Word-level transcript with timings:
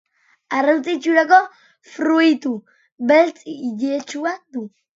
Arrautza 0.59 0.93
itxurako 0.93 1.39
fruitu 1.97 2.55
beltz 3.13 3.37
iletsua 3.57 4.37
du. 4.57 4.69